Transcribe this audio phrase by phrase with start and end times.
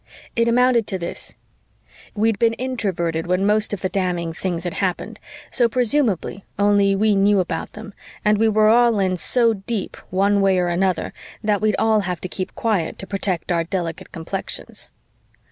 [0.35, 1.35] It amounted to this:
[2.15, 5.19] We'd been Introverted when most of the damning things had happened,
[5.51, 7.93] so presumably only we knew about them,
[8.25, 12.19] and we were all in so deep one way or another that we'd all have
[12.21, 14.89] to keep quiet to protect our delicate complexions.